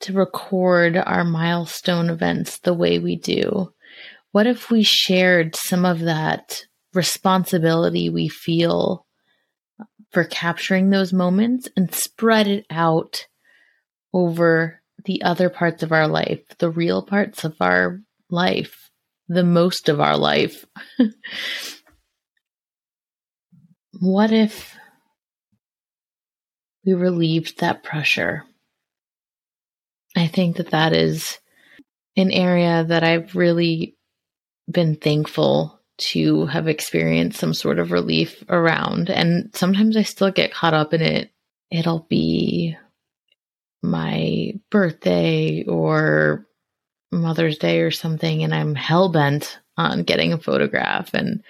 to 0.00 0.12
record 0.12 0.96
our 0.96 1.22
milestone 1.22 2.10
events 2.10 2.58
the 2.58 2.74
way 2.74 2.98
we 2.98 3.14
do? 3.14 3.72
What 4.32 4.48
if 4.48 4.70
we 4.70 4.82
shared 4.82 5.54
some 5.54 5.84
of 5.84 6.00
that 6.00 6.64
responsibility 6.92 8.10
we 8.10 8.28
feel 8.28 9.06
for 10.10 10.24
capturing 10.24 10.90
those 10.90 11.12
moments 11.12 11.68
and 11.76 11.94
spread 11.94 12.48
it 12.48 12.66
out 12.70 13.28
over 14.12 14.82
the 15.04 15.22
other 15.22 15.48
parts 15.48 15.84
of 15.84 15.92
our 15.92 16.08
life, 16.08 16.40
the 16.58 16.70
real 16.70 17.02
parts 17.02 17.44
of 17.44 17.54
our 17.60 18.00
life, 18.28 18.89
the 19.30 19.44
most 19.44 19.88
of 19.88 20.00
our 20.00 20.18
life? 20.18 20.66
what 24.00 24.32
if 24.32 24.76
we 26.84 26.94
relieved 26.94 27.60
that 27.60 27.84
pressure? 27.84 28.42
I 30.16 30.26
think 30.26 30.56
that 30.56 30.72
that 30.72 30.92
is 30.92 31.38
an 32.16 32.32
area 32.32 32.84
that 32.84 33.04
I've 33.04 33.36
really 33.36 33.96
been 34.68 34.96
thankful 34.96 35.80
to 35.98 36.46
have 36.46 36.66
experienced 36.66 37.38
some 37.38 37.54
sort 37.54 37.78
of 37.78 37.92
relief 37.92 38.42
around. 38.48 39.10
And 39.10 39.54
sometimes 39.54 39.96
I 39.96 40.02
still 40.02 40.32
get 40.32 40.52
caught 40.52 40.74
up 40.74 40.92
in 40.92 41.02
it. 41.02 41.30
It'll 41.70 42.06
be 42.08 42.76
my 43.80 44.54
birthday 44.70 45.62
or 45.64 46.46
Mother's 47.12 47.58
Day 47.58 47.80
or 47.80 47.90
something, 47.90 48.42
and 48.44 48.54
I'm 48.54 48.74
hell 48.74 49.08
bent 49.08 49.58
on 49.76 50.04
getting 50.04 50.32
a 50.32 50.38
photograph. 50.38 51.12
And 51.14 51.42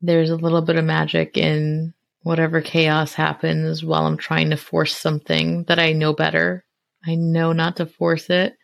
there's 0.00 0.30
a 0.30 0.36
little 0.36 0.62
bit 0.62 0.76
of 0.76 0.84
magic 0.84 1.36
in 1.36 1.94
whatever 2.22 2.60
chaos 2.60 3.14
happens 3.14 3.84
while 3.84 4.06
I'm 4.06 4.16
trying 4.16 4.50
to 4.50 4.56
force 4.56 4.96
something 4.96 5.64
that 5.64 5.78
I 5.78 5.92
know 5.92 6.12
better. 6.12 6.64
I 7.06 7.14
know 7.14 7.52
not 7.52 7.76
to 7.76 7.86
force 7.86 8.28
it, 8.28 8.54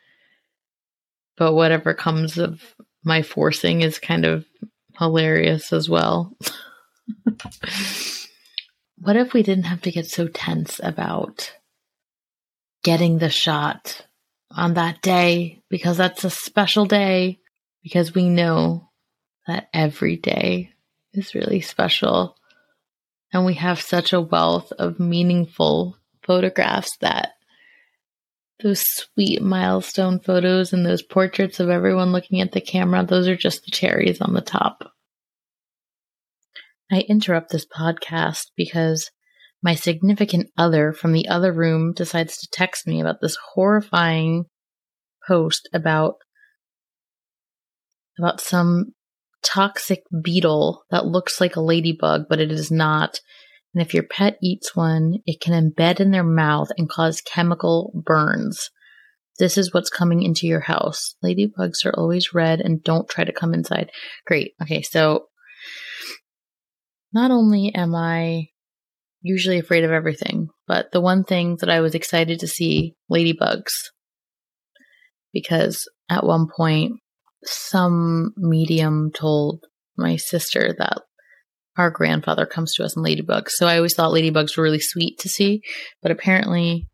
but 1.37 1.55
whatever 1.55 1.95
comes 1.95 2.39
of 2.39 2.63
my 3.03 3.23
forcing 3.23 3.81
is 3.83 3.99
kind 3.99 4.25
of 4.27 4.45
hilarious 4.99 5.73
as 5.73 5.89
well. 5.89 6.37
what 8.99 9.17
if 9.17 9.33
we 9.33 9.43
didn't 9.43 9.65
have 9.65 9.81
to 9.83 9.91
get 9.91 10.07
so 10.07 10.29
tense 10.29 10.81
about 10.83 11.53
getting 12.83 13.19
the 13.19 13.31
shot 13.31 14.06
on 14.57 14.75
that 14.75 15.03
day 15.03 15.63
because 15.69 15.97
that's 15.99 16.25
a 16.25 16.31
special 16.31 16.87
day 16.87 17.39
because 17.83 18.15
we 18.15 18.29
know 18.29 18.89
that 19.47 19.69
every 19.73 20.17
day 20.17 20.73
is 21.13 21.35
really 21.35 21.61
special 21.61 22.37
and 23.33 23.45
we 23.45 23.55
have 23.55 23.81
such 23.81 24.13
a 24.13 24.21
wealth 24.21 24.73
of 24.73 24.99
meaningful 24.99 25.97
photographs 26.23 26.97
that 27.01 27.33
those 28.63 28.85
sweet 28.89 29.43
milestone 29.43 30.19
photos 30.19 30.73
and 30.73 30.85
those 30.85 31.03
portraits 31.03 31.61
of 31.61 31.69
everyone 31.69 32.13
looking 32.13 32.41
at 32.41 32.53
the 32.53 32.61
camera, 32.61 33.05
those 33.05 33.29
are 33.29 33.37
just 33.37 33.65
the 33.65 33.71
cherries 33.71 34.21
on 34.21 34.33
the 34.33 34.41
top. 34.41 34.93
I 36.91 37.01
interrupt 37.01 37.51
this 37.51 37.67
podcast 37.67 38.47
because 38.57 39.11
my 39.63 39.75
significant 39.75 40.49
other 40.57 40.93
from 40.93 41.13
the 41.13 41.29
other 41.29 41.53
room 41.53 41.93
decides 41.93 42.39
to 42.39 42.49
text 42.51 42.87
me 42.87 43.01
about 43.01 43.21
this 43.21 43.37
horrifying 43.55 44.47
post 45.27 45.69
about 45.73 46.17
about 48.19 48.41
some 48.41 48.93
toxic 49.43 50.03
beetle 50.23 50.83
that 50.91 51.07
looks 51.07 51.41
like 51.41 51.57
a 51.57 51.61
ladybug 51.61 52.23
but 52.29 52.41
it 52.41 52.51
is 52.51 52.71
not 52.71 53.21
and 53.77 53.85
if 53.85 53.93
your 53.93 54.05
pet 54.05 54.39
eats 54.43 54.75
one, 54.75 55.19
it 55.27 55.39
can 55.39 55.53
embed 55.53 56.01
in 56.01 56.11
their 56.11 56.25
mouth 56.25 56.69
and 56.79 56.89
cause 56.89 57.21
chemical 57.21 57.93
burns. 58.07 58.71
This 59.39 59.59
is 59.59 59.75
what's 59.75 59.91
coming 59.91 60.23
into 60.23 60.47
your 60.47 60.61
house. 60.61 61.15
Ladybugs 61.23 61.85
are 61.85 61.95
always 61.95 62.33
red 62.33 62.63
and 62.63 62.83
don't 62.83 63.07
try 63.07 63.25
to 63.25 63.35
come 63.35 63.53
inside. 63.53 63.91
Great. 64.27 64.55
Okay, 64.63 64.81
so 64.81 65.27
not 67.13 67.31
only 67.31 67.75
am 67.75 67.95
I 67.95 68.47
usually 69.21 69.59
afraid 69.59 69.85
of 69.85 69.91
everything, 69.91 70.49
but 70.67 70.91
the 70.93 71.01
one 71.03 71.23
thing 71.23 71.59
that 71.61 71.69
I 71.69 71.81
was 71.81 71.95
excited 71.95 72.41
to 72.41 72.49
see 72.49 72.95
ladybugs 73.13 73.73
because 75.37 75.87
at 76.09 76.25
one 76.25 76.47
point 76.49 76.93
some 77.45 78.33
medium 78.39 79.11
told 79.13 79.65
my 79.99 80.17
sister 80.17 80.75
that 80.79 81.03
our 81.77 81.91
grandfather 81.91 82.47
comes 82.47 82.73
to 82.75 82.85
us 82.85 82.97
in 82.97 83.03
ladybugs. 83.03 83.51
So 83.51 83.67
I 83.67 83.77
always 83.77 83.95
thought 83.95 84.15
ladybugs 84.15 84.57
were 84.57 84.63
really 84.63 84.81
sweet 84.81 85.19
to 85.19 85.29
see, 85.29 85.61
but 86.01 86.11
apparently, 86.11 86.89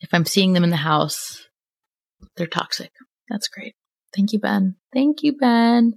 if 0.00 0.12
I'm 0.12 0.24
seeing 0.24 0.52
them 0.52 0.64
in 0.64 0.70
the 0.70 0.76
house, 0.76 1.46
they're 2.36 2.48
toxic. 2.48 2.90
That's 3.28 3.46
great. 3.46 3.76
Thank 4.16 4.32
you, 4.32 4.40
Ben. 4.40 4.74
Thank 4.92 5.22
you, 5.22 5.36
Ben. 5.38 5.92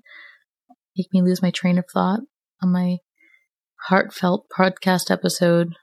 Make 0.96 1.08
me 1.12 1.24
lose 1.24 1.42
my 1.42 1.50
train 1.50 1.80
of 1.80 1.86
thought 1.92 2.20
on 2.62 2.72
my 2.72 2.98
heartfelt 3.90 4.46
podcast 4.56 5.10
episode 5.10 5.74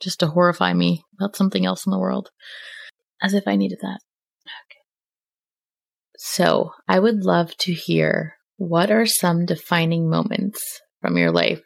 just 0.00 0.20
to 0.20 0.28
horrify 0.28 0.72
me 0.72 1.02
about 1.18 1.36
something 1.36 1.66
else 1.66 1.86
in 1.86 1.90
the 1.90 1.98
world. 1.98 2.30
As 3.22 3.34
if 3.34 3.46
I 3.46 3.56
needed 3.56 3.80
that. 3.82 3.98
So 6.18 6.72
I 6.88 6.98
would 6.98 7.24
love 7.24 7.56
to 7.58 7.72
hear 7.72 8.34
what 8.56 8.90
are 8.90 9.06
some 9.06 9.46
defining 9.46 10.10
moments 10.10 10.80
from 11.00 11.16
your 11.16 11.30
life 11.30 11.62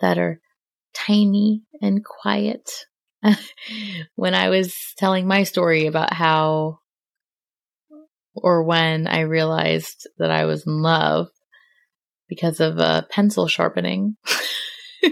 that 0.00 0.18
are 0.18 0.40
tiny 0.92 1.62
and 1.80 2.04
quiet. 2.04 2.68
when 4.16 4.34
I 4.34 4.48
was 4.48 4.74
telling 4.98 5.28
my 5.28 5.44
story 5.44 5.86
about 5.86 6.12
how, 6.12 6.80
or 8.34 8.64
when 8.64 9.06
I 9.06 9.20
realized 9.20 10.08
that 10.18 10.32
I 10.32 10.46
was 10.46 10.66
in 10.66 10.82
love 10.82 11.28
because 12.28 12.58
of 12.58 12.78
a 12.78 13.06
pencil 13.08 13.46
sharpening. 13.46 14.16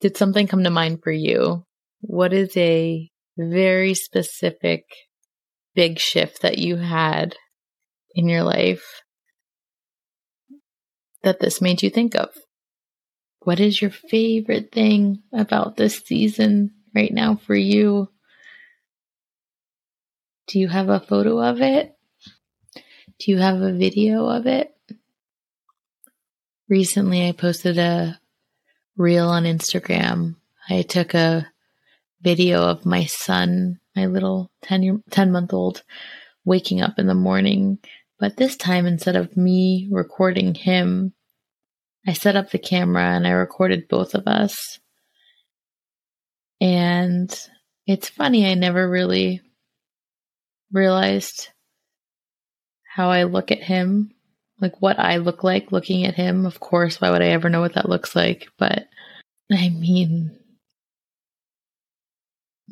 Did 0.00 0.18
something 0.18 0.46
come 0.46 0.64
to 0.64 0.70
mind 0.70 1.02
for 1.02 1.10
you? 1.10 1.64
What 2.02 2.34
is 2.34 2.54
a 2.54 3.10
very 3.38 3.94
specific 3.94 4.84
big 5.78 6.00
shift 6.00 6.42
that 6.42 6.58
you 6.58 6.74
had 6.74 7.36
in 8.12 8.28
your 8.28 8.42
life 8.42 9.04
that 11.22 11.38
this 11.38 11.60
made 11.60 11.84
you 11.84 11.88
think 11.88 12.16
of? 12.16 12.30
What 13.42 13.60
is 13.60 13.80
your 13.80 13.92
favorite 13.92 14.72
thing 14.72 15.22
about 15.32 15.76
this 15.76 15.98
season 15.98 16.72
right 16.96 17.14
now 17.14 17.36
for 17.36 17.54
you? 17.54 18.08
Do 20.48 20.58
you 20.58 20.66
have 20.66 20.88
a 20.88 20.98
photo 20.98 21.40
of 21.40 21.60
it? 21.60 21.96
Do 23.20 23.30
you 23.30 23.38
have 23.38 23.62
a 23.62 23.72
video 23.72 24.26
of 24.26 24.48
it? 24.48 24.74
Recently, 26.68 27.28
I 27.28 27.30
posted 27.30 27.78
a 27.78 28.18
reel 28.96 29.28
on 29.28 29.44
Instagram. 29.44 30.34
I 30.68 30.82
took 30.82 31.14
a 31.14 31.46
video 32.20 32.62
of 32.62 32.86
my 32.86 33.04
son, 33.04 33.78
my 33.94 34.06
little 34.06 34.50
10, 34.62 34.82
year, 34.82 34.98
10 35.10 35.32
month 35.32 35.52
old, 35.52 35.82
waking 36.44 36.80
up 36.80 36.98
in 36.98 37.06
the 37.06 37.14
morning. 37.14 37.78
But 38.18 38.36
this 38.36 38.56
time, 38.56 38.86
instead 38.86 39.16
of 39.16 39.36
me 39.36 39.88
recording 39.90 40.54
him, 40.54 41.12
I 42.06 42.12
set 42.14 42.36
up 42.36 42.50
the 42.50 42.58
camera 42.58 43.04
and 43.04 43.26
I 43.26 43.30
recorded 43.30 43.88
both 43.88 44.14
of 44.14 44.26
us. 44.26 44.78
And 46.60 47.32
it's 47.86 48.08
funny, 48.08 48.50
I 48.50 48.54
never 48.54 48.88
really 48.88 49.40
realized 50.72 51.48
how 52.84 53.10
I 53.10 53.24
look 53.24 53.52
at 53.52 53.62
him, 53.62 54.10
like 54.60 54.80
what 54.80 54.98
I 54.98 55.18
look 55.18 55.44
like 55.44 55.70
looking 55.70 56.04
at 56.04 56.14
him. 56.14 56.46
Of 56.46 56.60
course, 56.60 57.00
why 57.00 57.10
would 57.10 57.22
I 57.22 57.28
ever 57.28 57.48
know 57.48 57.60
what 57.60 57.74
that 57.74 57.88
looks 57.88 58.16
like? 58.16 58.48
But 58.58 58.88
I 59.52 59.68
mean, 59.68 60.37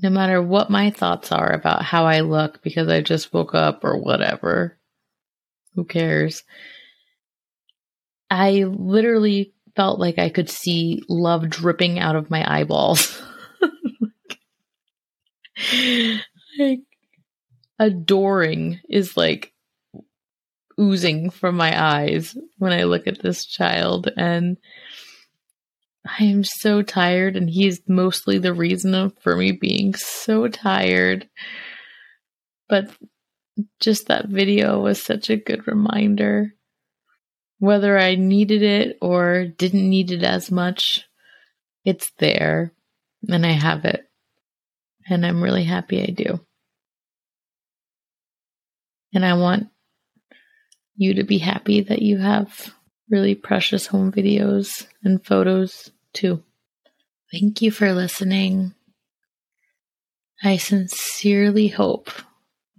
no 0.03 0.11
matter 0.11 0.43
what 0.43 0.71
my 0.71 0.91
thoughts 0.91 1.33
are 1.33 1.53
about 1.53 1.83
how 1.83 2.05
I 2.05 2.21
look 2.21 2.63
because 2.63 2.89
I 2.89 3.01
just 3.01 3.33
woke 3.33 3.55
up 3.55 3.85
or 3.85 3.99
whatever, 3.99 4.77
who 5.75 5.85
cares? 5.85 6.43
I 8.31 8.65
literally 8.65 9.55
felt 9.75 9.99
like 9.99 10.19
I 10.19 10.29
could 10.29 10.51
see 10.51 11.03
love 11.09 11.49
dripping 11.49 11.99
out 11.99 12.17
of 12.17 12.31
my 12.31 12.45
eyeballs. 12.47 13.23
like, 16.59 16.81
adoring 17.79 18.81
is 18.89 19.17
like 19.17 19.53
oozing 20.79 21.31
from 21.31 21.57
my 21.57 21.81
eyes 21.81 22.37
when 22.59 22.73
I 22.73 22.85
look 22.85 23.07
at 23.07 23.23
this 23.23 23.47
child. 23.47 24.11
And 24.17 24.59
I 26.07 26.25
am 26.25 26.45
so 26.45 26.83
tired, 26.83 27.37
and 27.37 27.51
he's 27.51 27.81
mostly 27.89 28.39
the 28.39 28.55
reason 28.55 29.11
for 29.21 29.37
me 29.37 29.53
being 29.53 29.95
so 29.95 30.49
tired. 30.49 31.29
But 32.69 32.91
just 33.81 34.09
that 34.09 34.29
video 34.29 34.81
was 34.81 35.03
such 35.03 35.31
a 35.31 35.37
good 35.37 35.67
reminder. 35.67 36.55
Whether 37.59 37.99
I 37.99 38.15
needed 38.17 38.63
it 38.63 38.99
or 39.01 39.47
didn't 39.47 39.89
need 39.89 40.11
it 40.13 40.23
as 40.23 40.51
much, 40.51 41.05
it's 41.85 42.11
there, 42.19 42.73
and 43.29 43.47
I 43.47 43.53
have 43.53 43.85
it. 43.85 44.05
And 45.09 45.25
I'm 45.25 45.43
really 45.43 45.65
happy 45.65 46.03
I 46.03 46.07
do. 46.07 46.41
And 49.15 49.25
I 49.25 49.35
want 49.35 49.69
you 50.97 51.15
to 51.15 51.25
be 51.25 51.39
happy 51.39 51.83
that 51.83 52.03
you 52.03 52.19
have 52.19 52.75
really 53.09 53.35
precious 53.35 53.87
home 53.87 54.13
videos 54.13 54.87
and 55.05 55.25
photos 55.25 55.91
too. 56.17 56.43
Thank 57.31 57.63
you 57.63 57.71
for 57.71 57.93
listening. 57.93 58.75
I 60.43 60.57
sincerely 60.57 61.69
hope 61.69 62.11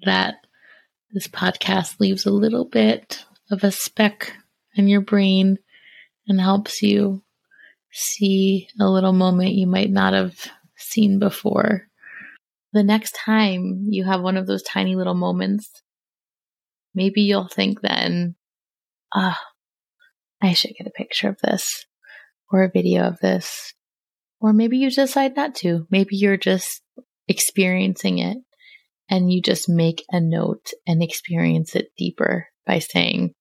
that 0.04 0.36
this 1.12 1.28
podcast 1.28 2.00
leaves 2.00 2.26
a 2.26 2.32
little 2.32 2.66
bit 2.66 3.26
of 3.50 3.64
a 3.64 3.72
speck 3.72 4.34
in 4.76 4.88
your 4.88 5.02
brain 5.02 5.58
and 6.28 6.40
helps 6.40 6.82
you 6.82 7.24
see 7.92 8.70
a 8.80 8.86
little 8.86 9.14
moment 9.14 9.54
you 9.54 9.68
might 9.68 9.90
not 9.90 10.14
have 10.14 10.36
seen 10.76 11.20
before. 11.20 11.88
The 12.74 12.84
next 12.84 13.16
time 13.16 13.88
you 13.90 14.04
have 14.04 14.22
one 14.22 14.38
of 14.38 14.46
those 14.46 14.62
tiny 14.62 14.96
little 14.96 15.16
moments, 15.16 15.82
maybe 16.94 17.22
you'll 17.22 17.48
think 17.48 17.82
then, 17.82 18.36
ah, 19.14 19.40
I 20.42 20.54
should 20.54 20.76
get 20.78 20.86
a 20.86 20.92
picture 20.92 21.30
of 21.30 21.40
this 21.40 21.87
or 22.52 22.64
a 22.64 22.72
video 22.72 23.04
of 23.04 23.20
this. 23.20 23.74
Or 24.40 24.54
maybe 24.54 24.78
you 24.78 24.92
decide 24.92 25.36
not 25.36 25.56
to. 25.56 25.88
Maybe 25.90 26.16
you're 26.16 26.38
just 26.38 26.82
experiencing 27.28 28.20
it 28.20 28.38
and 29.10 29.32
you 29.32 29.42
just 29.42 29.68
make 29.70 30.04
a 30.12 30.20
note 30.20 30.72
and 30.86 31.02
experience 31.02 31.76
it 31.76 31.88
deeper 31.98 32.48
by 32.66 32.80
saying, 32.80 33.34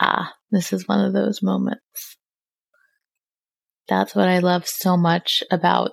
ah, 0.00 0.32
this 0.50 0.72
is 0.72 0.88
one 0.88 1.04
of 1.04 1.12
those 1.12 1.42
moments. 1.42 2.16
That's 3.88 4.14
what 4.14 4.28
I 4.28 4.38
love 4.38 4.66
so 4.66 4.96
much 4.96 5.42
about 5.50 5.92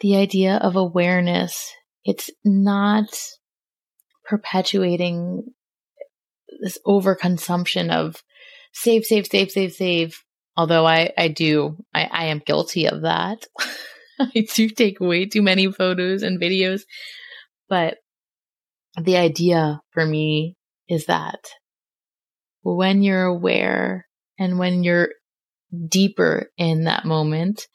the 0.00 0.16
idea 0.16 0.56
of 0.56 0.76
awareness. 0.76 1.72
It's 2.04 2.30
not 2.44 3.08
perpetuating 4.24 5.44
this 6.62 6.78
overconsumption 6.86 7.90
of 7.90 8.22
save, 8.72 9.04
save, 9.04 9.26
save, 9.26 9.50
save, 9.50 9.72
save. 9.72 10.22
Although 10.56 10.86
I, 10.86 11.12
I 11.16 11.28
do, 11.28 11.76
I, 11.94 12.04
I 12.04 12.24
am 12.26 12.42
guilty 12.44 12.86
of 12.86 13.02
that. 13.02 13.46
I 14.20 14.46
do 14.54 14.68
take 14.68 14.98
way 15.00 15.26
too 15.26 15.42
many 15.42 15.70
photos 15.70 16.22
and 16.22 16.40
videos. 16.40 16.82
But 17.68 17.98
the 19.00 19.16
idea 19.16 19.80
for 19.92 20.04
me 20.04 20.56
is 20.88 21.06
that 21.06 21.38
when 22.62 23.02
you're 23.02 23.24
aware 23.24 24.06
and 24.38 24.58
when 24.58 24.82
you're 24.82 25.10
deeper 25.88 26.50
in 26.56 26.84
that 26.84 27.04
moment, 27.04 27.68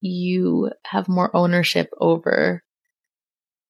you 0.00 0.70
have 0.84 1.08
more 1.08 1.34
ownership 1.34 1.88
over 1.98 2.62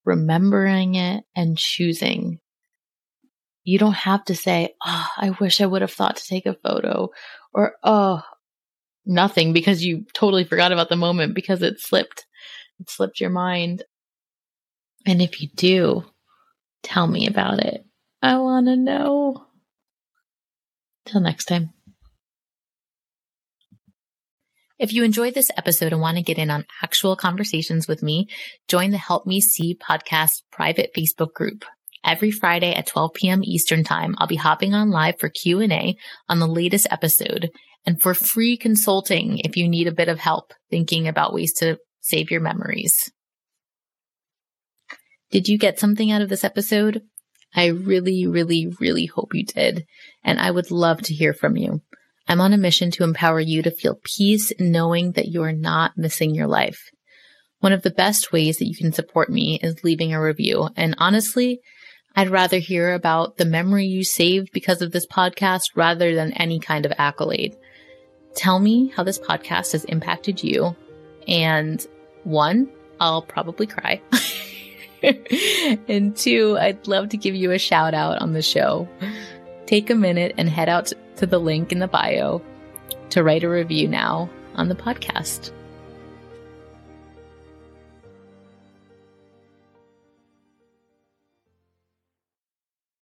remembering 0.05 0.95
it 0.95 1.25
and 1.35 1.57
choosing. 1.57 2.39
You 3.65 3.79
don't 3.79 3.95
have 3.95 4.25
to 4.27 4.35
say, 4.35 4.75
Oh, 4.85 5.07
I 5.17 5.31
wish 5.41 5.61
I 5.61 5.67
would 5.67 5.83
have 5.83 5.93
thought 5.93 6.17
to 6.17 6.27
take 6.27 6.47
a 6.47 6.55
photo 6.55 7.11
or, 7.53 7.75
Oh, 7.83 8.23
nothing 9.07 9.53
because 9.53 9.85
you 9.85 10.05
totally 10.13 10.45
forgot 10.45 10.73
about 10.73 10.89
the 10.89 10.97
moment 10.97 11.35
because 11.35 11.63
it 11.63 11.81
slipped. 11.81 12.27
It 12.81 12.91
slipped 12.91 13.21
your 13.21 13.31
mind. 13.31 13.83
And 15.07 15.21
if 15.21 15.41
you 15.41 15.49
do, 15.55 16.05
tell 16.83 17.07
me 17.07 17.27
about 17.27 17.59
it. 17.61 17.85
I 18.23 18.39
want 18.39 18.67
to 18.67 18.77
know. 18.77 19.47
Till 21.07 21.21
next 21.21 21.45
time. 21.47 21.71
If 24.79 24.93
you 24.93 25.05
enjoyed 25.05 25.35
this 25.35 25.51
episode 25.57 25.93
and 25.93 26.01
want 26.01 26.17
to 26.17 26.23
get 26.23 26.39
in 26.39 26.51
on 26.51 26.67
actual 26.83 27.15
conversations 27.17 27.87
with 27.87 28.03
me, 28.03 28.29
join 28.69 28.91
the 28.91 28.99
Help 28.99 29.25
Me 29.27 29.41
See 29.41 29.77
podcast 29.77 30.43
private 30.51 30.91
Facebook 30.97 31.33
group. 31.33 31.65
Every 32.05 32.31
Friday 32.31 32.75
at 32.75 32.87
12 32.87 33.15
p.m. 33.15 33.41
Eastern 33.43 33.83
time, 33.83 34.15
I'll 34.19 34.27
be 34.27 34.37
hopping 34.37 34.75
on 34.75 34.91
live 34.91 35.19
for 35.19 35.29
Q&A 35.31 35.97
on 36.29 36.39
the 36.39 36.47
latest 36.47 36.87
episode 36.91 37.51
and 37.87 38.01
for 38.01 38.15
free 38.15 38.57
consulting 38.57 39.39
if 39.39 39.57
you 39.57 39.69
need 39.69 39.87
a 39.87 39.93
bit 39.93 40.09
of 40.09 40.19
help 40.19 40.53
thinking 40.71 41.09
about 41.09 41.33
ways 41.33 41.53
to 41.55 41.79
save 42.01 42.31
your 42.31 42.41
memories. 42.41 43.11
Did 45.31 45.49
you 45.49 45.59
get 45.59 45.81
something 45.81 46.11
out 46.13 46.23
of 46.23 46.29
this 46.29 46.45
episode? 46.45 47.03
I 47.55 47.67
really, 47.67 48.27
really, 48.27 48.73
really 48.81 49.07
hope 49.07 49.35
you 49.35 49.45
did. 49.45 49.85
And 50.23 50.39
I 50.39 50.51
would 50.51 50.71
love 50.71 51.03
to 51.03 51.15
hear 51.15 51.33
from 51.33 51.57
you. 51.57 51.81
I'm 52.29 52.41
on 52.41 52.53
a 52.53 52.59
mission 52.59 52.91
to 52.93 53.05
empower 53.05 53.41
you 53.41 53.63
to 53.63 53.71
feel 53.71 53.99
peace 54.17 54.53
knowing 54.59 55.13
that 55.13 55.29
you 55.29 55.43
are 55.43 55.53
not 55.53 55.93
missing 55.97 56.35
your 56.35 56.47
life. 56.47 56.79
One 57.61 57.73
of 57.73 57.83
the 57.83 57.91
best 57.91 58.33
ways 58.33 58.59
that 58.59 58.67
you 58.67 58.77
can 58.77 58.93
support 58.93 59.31
me 59.31 59.59
is 59.63 59.85
leaving 59.85 60.13
a 60.13 60.23
review. 60.23 60.69
And 60.77 60.95
honestly, 60.99 61.61
I'd 62.17 62.31
rather 62.31 62.59
hear 62.59 62.95
about 62.95 63.37
the 63.37 63.45
memory 63.45 63.87
you 63.87 64.05
saved 64.05 64.53
because 64.53 64.83
of 64.83 64.93
this 64.93 65.07
podcast 65.07 65.63
rather 65.75 66.15
than 66.15 66.33
any 66.33 66.61
kind 66.61 66.87
of 66.87 66.93
accolade. 66.97 67.57
Tell 68.37 68.59
me 68.59 68.89
how 68.89 69.03
this 69.03 69.19
podcast 69.19 69.73
has 69.73 69.85
impacted 69.85 70.43
you. 70.43 70.77
And 71.27 71.85
one, 72.23 72.69
I'll 73.01 73.23
probably 73.23 73.67
cry. 73.67 74.01
and 75.89 76.17
two, 76.17 76.57
I'd 76.59 76.87
love 76.87 77.09
to 77.11 77.17
give 77.17 77.35
you 77.35 77.51
a 77.51 77.59
shout 77.59 77.95
out 77.95 78.23
on 78.23 78.33
the 78.33 78.43
show. 78.43 78.89
Take 79.67 79.91
a 79.91 79.95
minute 79.95 80.35
and 80.39 80.49
head 80.49 80.69
out 80.69 80.93
to 81.17 81.27
the 81.27 81.39
link 81.39 81.73
in 81.73 81.79
the 81.79 81.89
bio 81.89 82.43
to 83.11 83.23
write 83.23 83.45
a 83.45 83.49
review 83.49 83.89
now 83.89 84.29
on 84.55 84.69
the 84.69 84.75
podcast. 84.75 85.53